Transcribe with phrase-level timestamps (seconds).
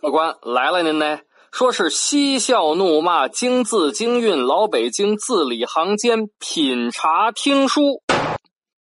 [0.00, 1.20] 客官来了，您呢？
[1.52, 8.02] 说是嬉笑怒骂，京字京韵，老北京字里行间，品茶听书，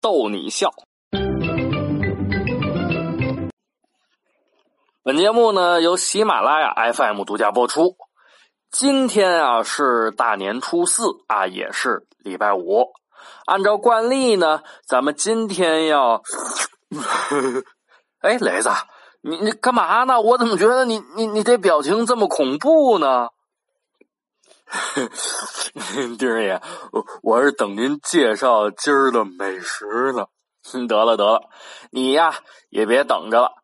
[0.01, 0.69] 逗你笑。
[5.01, 7.95] 本节目呢由喜马拉雅 FM 独家播出。
[8.71, 12.91] 今天啊是大年初四啊，也是礼拜五。
[13.45, 16.21] 按照惯例呢，咱们今天要，
[18.21, 18.69] 哎，雷子。
[19.21, 20.21] 你你干嘛呢？
[20.21, 23.29] 我怎么觉得你你你这表情这么恐怖呢？
[26.19, 26.61] 丁儿爷，
[26.91, 30.27] 我我是等您介绍今儿的美食呢。
[30.87, 31.49] 得了得了，
[31.89, 32.35] 你呀
[32.69, 33.58] 也别等着了，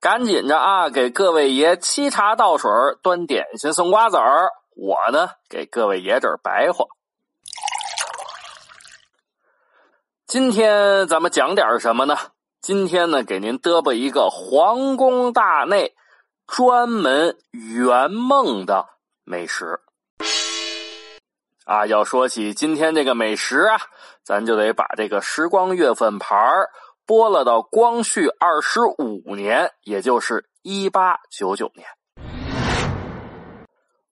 [0.00, 2.70] 赶紧着啊，给各位爷沏茶倒水、
[3.02, 4.50] 端点心、送瓜子儿。
[4.76, 6.84] 我呢给各位爷这儿白话。
[10.24, 12.16] 今天咱们讲点什么呢？
[12.60, 15.96] 今天呢，给您嘚啵一个皇宫大内
[16.46, 18.86] 专门圆梦的
[19.24, 19.80] 美食
[21.64, 21.86] 啊！
[21.86, 23.80] 要说起今天这个美食啊，
[24.22, 26.36] 咱就得把这个时光月份牌
[27.08, 31.88] 播了到光绪二十五年，也就是一八九九年。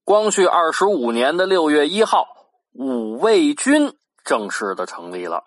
[0.03, 2.27] 光绪二十五年的六月一号，
[2.73, 3.95] 五味军
[4.25, 5.45] 正式的成立了。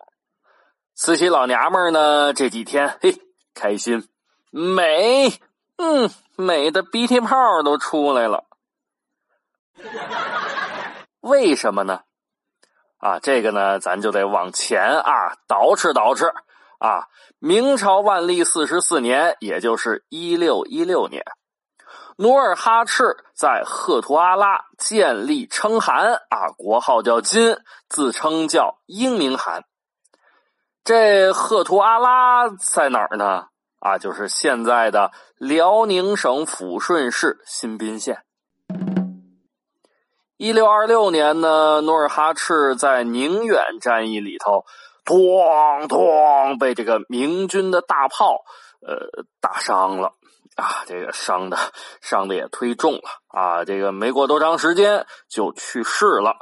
[0.94, 2.33] 慈禧老娘们呢？
[2.36, 3.16] 这几天嘿，
[3.56, 4.08] 开心
[4.52, 5.30] 美，
[5.78, 8.44] 嗯，美的鼻涕泡都出来了。
[11.22, 12.02] 为什么呢？
[13.00, 16.31] 啊，这个呢，咱就得往前啊倒饬倒饬
[16.80, 17.05] 啊。
[17.38, 21.23] 明朝万历四十四年，也就是一六一六年，
[22.17, 27.55] 努尔哈赤在赫图阿拉建立称汗啊，国号叫金，
[27.88, 29.63] 自称叫英明汗。
[30.83, 33.45] 这赫图阿拉在哪儿呢？
[33.80, 38.23] 啊，就是现在的辽宁省抚顺市新宾县。
[40.35, 44.66] 一六二六年呢，努尔哈赤在宁远战役里头，
[45.09, 48.46] 咣咣被这个明军的大炮
[48.86, 50.14] 呃打伤了
[50.56, 51.58] 啊，这个伤的
[52.00, 56.36] 伤的也忒重了啊，这个没过多长时间就去世了。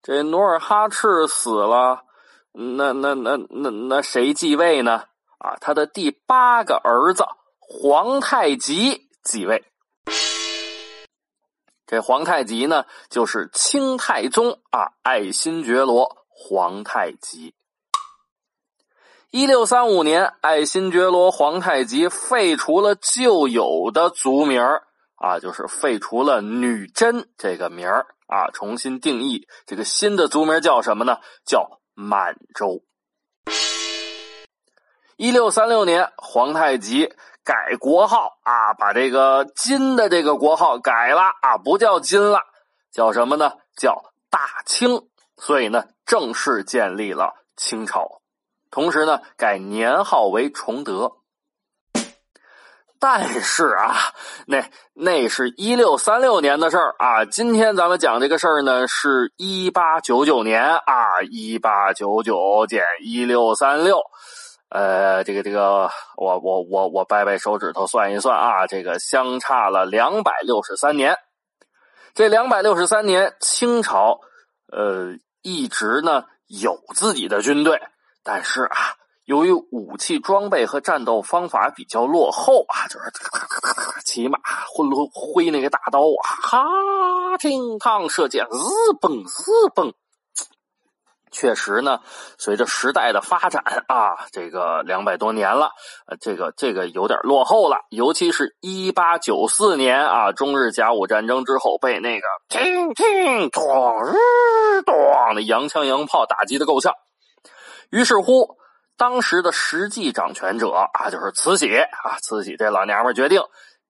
[0.00, 2.04] 这努尔哈赤死了。
[2.52, 5.02] 那那那那那谁继位呢？
[5.38, 7.26] 啊，他的第八个儿子
[7.58, 9.64] 皇太极继位。
[11.86, 17.54] 这皇太极呢，就是清太宗啊，爱新觉罗皇太极。
[19.30, 24.62] 一六三五年，爱新觉罗皇太极废除了旧有的族名
[25.16, 31.18] 啊，就是废除了女真这个名啊，重新定义这个新的族名叫什么呢？
[31.46, 31.80] 叫。
[31.98, 32.82] 满洲。
[35.16, 37.10] 一六三六年，皇太极
[37.42, 42.40] 改国号啊，把这个金的这个国号改了啊，不叫金了，
[42.92, 43.52] 叫什么呢？
[43.78, 45.08] 叫大清。
[45.38, 48.22] 所以呢，正式建立了清朝，
[48.70, 51.12] 同时呢，改年号为崇德。
[52.98, 53.94] 但是啊，
[54.46, 57.26] 那那是一六三六年的事儿啊。
[57.26, 64.00] 今天咱们讲这个事儿呢，是一八九九年啊，一八九九减一六三六，
[64.70, 71.18] 呃，这个这个，我我我我掰掰手指头算一算啊，这个相差了两百六十三年。
[72.14, 74.20] 这两百六十三年，清朝
[74.72, 77.80] 呃一直呢有自己的军队，
[78.22, 78.76] 但是啊。
[79.26, 83.10] 由于武器装备和战斗方法比较落后啊，就是
[84.04, 84.38] 骑马
[84.72, 89.92] 挥挥那个大刀啊，哈，听趟射箭，日蹦日蹦。
[91.38, 92.00] 确实呢，
[92.38, 95.68] 随着时代的发展啊，这个两百多年了，
[96.18, 97.76] 这个这个有点落后了。
[97.90, 103.62] 尤其是一八九四年啊，中日甲午战争之后，被那个听听咚
[104.06, 104.94] 日咚
[105.34, 106.94] 的洋枪洋炮打击的够呛，
[107.90, 108.56] 于是乎。
[108.98, 112.16] 当时的实际掌权者啊，就是慈禧啊。
[112.22, 113.42] 慈禧这老娘们决定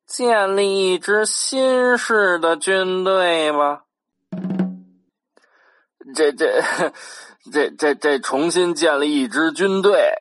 [0.04, 3.85] 建立一支新式的军队吧。
[6.16, 6.60] 这这
[7.52, 10.14] 这这这重新建立一支军队，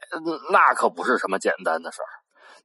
[0.52, 2.12] 那可不是什么简单的事儿。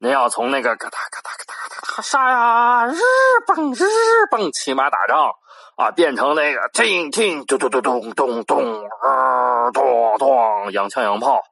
[0.01, 2.99] 您要从那个咔嗒咔嗒咔嗒咔嗒杀呀，日
[3.47, 3.85] 蹦日
[4.31, 5.31] 蹦骑马打仗
[5.77, 11.43] 啊，变成那个听听咚咚咚咚咚咚啊咚咚洋枪洋炮。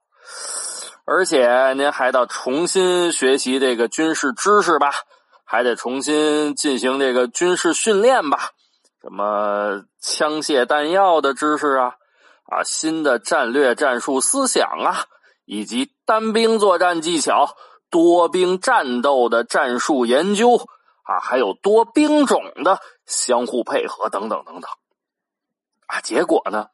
[1.07, 4.91] 而且您还得重新学习这个军事知识吧，
[5.45, 8.51] 还得重新进行这个军事训练吧，
[9.09, 11.95] 什么枪械弹药的知识啊，
[12.45, 15.07] 啊，新的战略战术思想啊，
[15.47, 17.57] 以及单兵作战技巧、
[17.89, 20.57] 多兵战斗的战术研究
[21.05, 24.71] 啊，还有多兵种的相互配合等等等等。
[25.87, 26.67] 啊，结果呢？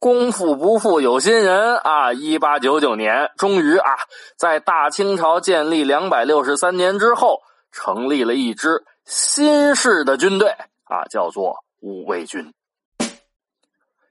[0.00, 2.12] 功夫不负有心人啊！
[2.12, 3.92] 一八九九年，终于啊，
[4.36, 7.40] 在大清朝建立两百六十三年之后，
[7.70, 12.52] 成立了一支新式的军队啊，叫做五卫军。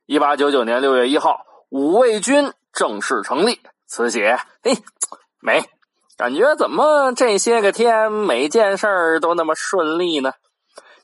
[0.06, 3.60] 一八九九年六月一号，五卫军正式成立。
[3.88, 4.22] 慈禧，
[4.64, 4.74] 嘿，
[5.40, 5.64] 美，
[6.18, 10.34] 感觉怎么这些个天每件事都那么顺利呢？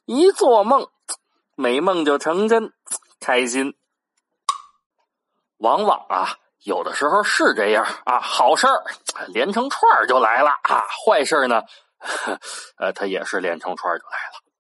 [0.05, 0.87] 一做梦，
[1.55, 2.73] 美梦就成真，
[3.19, 3.75] 开心。
[5.57, 8.83] 往往啊，有的时候是这样啊，好事儿
[9.27, 11.61] 连成串就来了啊，坏事呢，
[12.77, 14.50] 呃，它也是连成串就来了。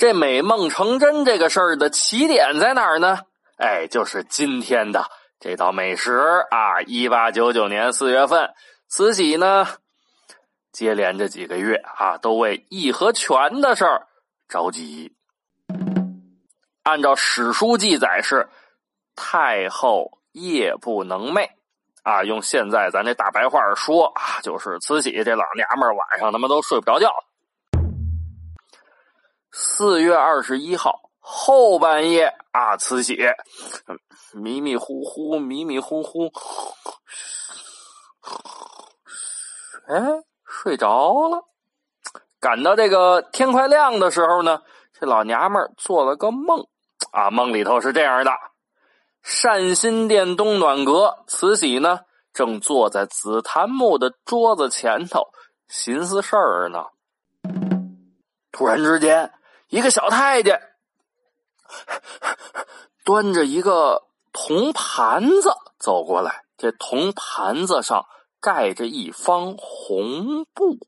[0.00, 3.18] 这美梦成真这个事儿的起点在哪儿呢？
[3.58, 5.04] 哎，就是今天的
[5.38, 6.16] 这道美食
[6.50, 6.80] 啊！
[6.86, 8.54] 一八九九年四月份，
[8.88, 9.66] 慈禧呢，
[10.72, 14.06] 接连着几个月啊，都为义和拳的事儿
[14.48, 15.14] 着急。
[16.82, 18.48] 按照史书记载是
[19.14, 20.18] 太后。
[20.32, 21.48] 夜不能寐，
[22.04, 27.12] 啊，用现在咱这大白话说啊，就是慈禧这老娘们晚上他妈都睡不着觉。
[29.52, 33.18] 四月二十一号后半夜啊，慈禧
[34.32, 36.32] 迷迷糊糊，迷迷糊糊，
[39.88, 41.44] 哎，睡着了。
[42.38, 44.62] 赶到这个天快亮的时候呢，
[44.92, 46.66] 这老娘们做了个梦，
[47.10, 48.32] 啊，梦里头是这样的。
[49.22, 52.00] 善心殿东暖阁，慈禧呢
[52.32, 55.24] 正坐在紫檀木的桌子前头
[55.68, 56.86] 寻思事儿呢。
[58.52, 59.32] 突然之间，
[59.70, 60.60] 一个小太监
[63.04, 64.02] 端着一个
[64.32, 68.06] 铜盘子走过来，这铜盘子上
[68.40, 70.78] 盖着一方红布。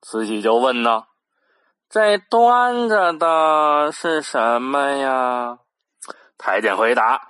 [0.00, 1.04] 慈禧就问呢
[1.90, 5.58] ：“这端着的是什么呀？”
[6.38, 7.28] 太监回答：“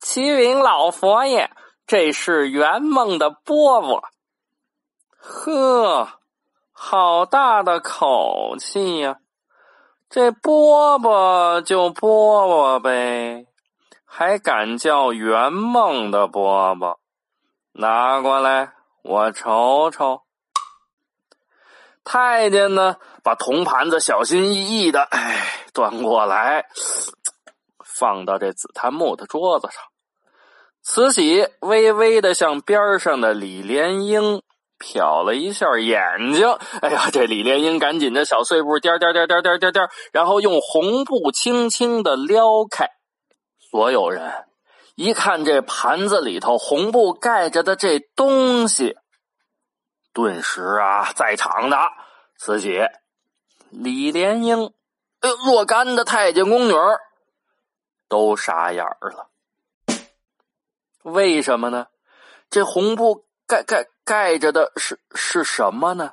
[0.00, 1.50] 启禀老佛爷，
[1.88, 4.02] 这是圆梦的饽饽。”
[5.18, 6.20] 呵，
[6.78, 9.16] 好大的口气呀！
[10.10, 11.98] 这饽饽就饽
[12.46, 13.46] 饽呗，
[14.04, 16.98] 还敢叫圆梦的饽饽？
[17.72, 20.20] 拿过来，我瞅瞅。
[22.04, 26.66] 太监呢，把铜盘子小心翼翼的，哎，端过来。
[27.82, 29.82] 放到这紫檀木的桌子上，
[30.82, 34.42] 慈禧微微的向边上的李莲英
[34.78, 36.46] 瞟了一下眼睛。
[36.80, 42.88] 哎呀，这李莲英赶紧的小碎步颠颠颠颠颠颠颠，然后用红布轻轻的撩开。
[43.58, 44.46] 所有人
[44.94, 48.96] 一看这盘子里头红布盖着的这东西，
[50.12, 51.78] 顿时啊，在场的
[52.36, 52.80] 慈禧、
[53.70, 54.72] 李莲英，
[55.20, 56.72] 哎呦，若干的太监宫女。
[58.08, 59.30] 都傻眼了，
[61.02, 61.88] 为什么呢？
[62.48, 66.12] 这红布盖盖盖着的是是什么呢？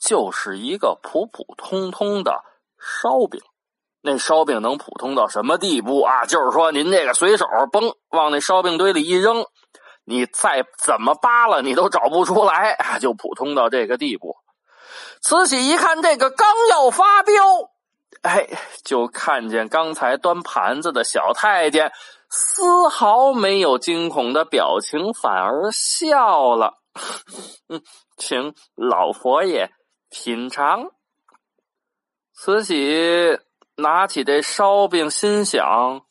[0.00, 2.42] 就是一个普普通通的
[2.78, 3.40] 烧饼。
[4.00, 6.24] 那烧饼能普通到什么地步啊？
[6.24, 9.46] 就是说，您这个随手嘣往那烧饼堆里一扔，
[10.04, 12.98] 你再怎么扒拉，你都找不出来！
[13.00, 14.36] 就普通到这个地步。
[15.22, 17.34] 慈禧一看这个，刚要发飙。
[18.22, 18.48] 哎，
[18.82, 21.92] 就看见刚才端盘子的小太监
[22.36, 26.82] 丝毫没有惊恐的表情，反而笑了。
[28.18, 29.70] 请老佛爷
[30.10, 30.90] 品尝。
[32.32, 33.38] 慈禧
[33.76, 36.02] 拿起这烧饼，心想：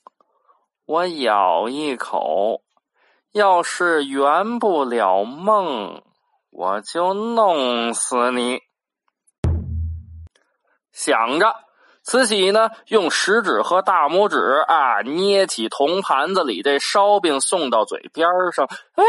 [0.86, 2.62] 我咬一口，
[3.34, 6.02] 要是圆不了梦，
[6.52, 8.62] 我就弄死你。
[10.94, 11.54] 想着。
[12.04, 18.68] 慈禧呢，用食指和大拇指啊，捏起铜盘子里这烧饼，送到嘴边上。
[18.96, 19.04] 哎，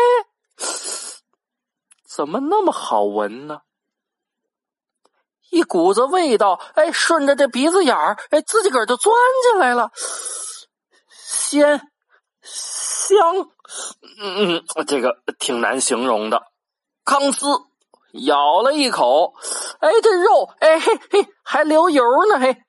[2.08, 3.62] 怎么那么好闻呢？
[5.50, 9.14] 一股子味道，哎，顺着这鼻子眼儿，哎，自己个儿就钻
[9.50, 9.90] 进来了，
[11.10, 11.80] 鲜
[12.42, 13.18] 香，
[14.20, 16.46] 嗯嗯，这个挺难形容的。
[17.04, 17.46] 康斯
[18.12, 19.34] 咬了一口，
[19.80, 22.62] 哎，这肉，哎嘿嘿，还流油呢，嘿。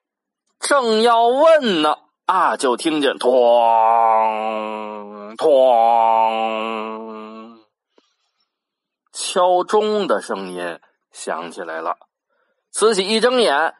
[0.68, 7.56] 正要问呢，啊，就听见“哐哐”
[9.14, 10.80] 敲钟的声音
[11.12, 11.98] 响起来了。
[12.72, 13.76] 慈禧一睁眼，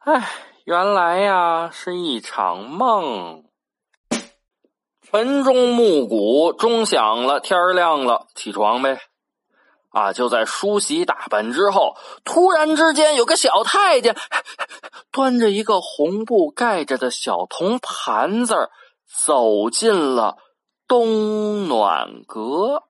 [0.00, 0.28] 哎，
[0.64, 3.44] 原来呀是一场梦。
[5.02, 8.98] 晨钟暮鼓，钟响了，天亮了，起床呗。
[9.90, 10.12] 啊！
[10.12, 14.16] 就在梳洗打扮之后，突然之间有个小太监
[15.14, 18.68] 端着一个红布盖着的小铜盘子
[19.06, 20.38] 走进了
[20.88, 22.82] 东暖阁。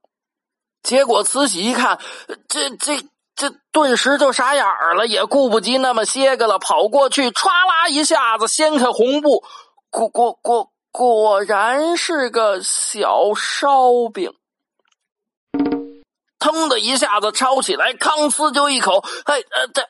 [0.83, 2.01] 结果慈禧一看，
[2.49, 2.97] 这这
[3.37, 4.65] 这，顿时就傻眼
[4.97, 9.45] 了，也顾不及那么些个了，跑过去歘啦一下子掀开红布，
[9.91, 14.33] 果果果果然是个小烧饼。
[16.39, 19.83] 腾的一下子抄起来，康斯就一口，哎呃，这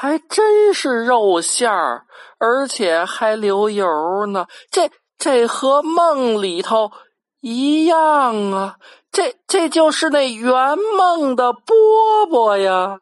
[0.00, 2.06] 还真是肉馅儿，
[2.38, 4.46] 而且还流油呢。
[4.70, 6.92] 这这和梦里头
[7.40, 8.76] 一样啊！
[9.10, 13.00] 这这就是那圆梦的饽饽呀。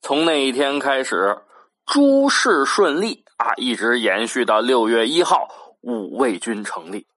[0.00, 1.38] 从那一天开始，
[1.84, 5.48] 诸事顺利啊，一直延续到六月一号，
[5.80, 7.08] 五味军成立。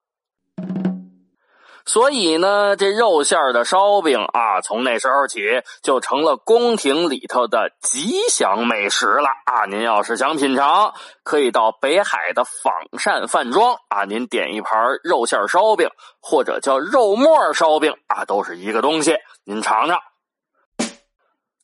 [1.88, 5.40] 所以呢，这肉馅的烧饼啊，从那时候起
[5.82, 9.66] 就成了宫廷里头的吉祥美食了啊！
[9.68, 15.90] 您要是想品尝，可以到北海的仿膳饭庄啊，您点一盘肉馅烧饼，
[16.22, 19.16] 或者叫肉末烧饼啊，都是一个东西，
[19.46, 19.98] 您尝尝。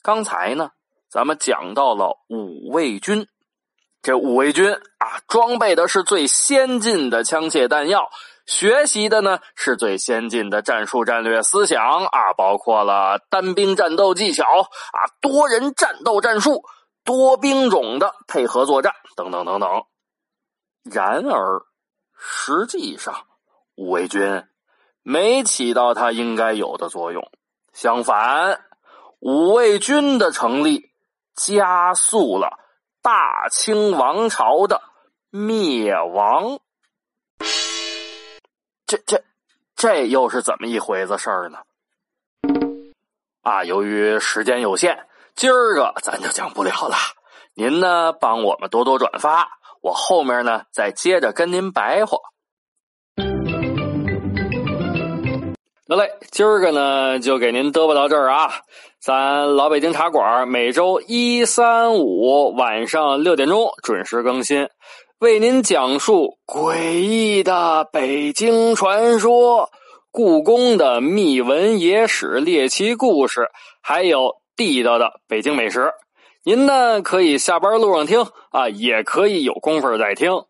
[0.02, 0.70] 刚才呢，
[1.12, 3.28] 咱们讲到了五味军，
[4.02, 8.10] 这五味军啊，装备的是最先进的枪械弹药。
[8.46, 16.64] 学习的呢是最先进的战术战略思想啊，包括了单兵战斗技巧啊、多人战斗战术、
[17.06, 19.84] 多兵种的配合作战等等等等。
[20.84, 21.62] 然而，
[22.18, 23.26] 实际上
[23.76, 24.44] 五味军
[25.02, 27.32] 没起到它应该有的作用，
[27.72, 28.60] 相反，
[29.20, 30.92] 五位军的成立
[31.34, 32.60] 加速了
[33.02, 34.82] 大清王朝的
[35.30, 36.60] 灭亡。
[38.86, 39.24] 这这
[39.76, 41.60] 这又是怎么一回子事儿呢？
[43.42, 46.96] 啊，由于时间有限，今儿个咱就讲不了了。
[47.56, 52.18] 您呢，帮我们多多转发，我后面呢再接着跟您白话。
[55.86, 58.52] 得嘞，今儿个呢就给您嘚啵到这儿啊。
[59.00, 64.70] 咱老北京茶馆每周一、三、五晚上六点钟准时更新。
[65.20, 69.70] 为您讲述诡异的北京传说、
[70.12, 73.50] 故宫的秘闻野史、猎奇故事，
[73.82, 75.94] 还有地道的北京美食。
[76.44, 80.44] 您呢可以下班路上听啊，也可以有功夫再听。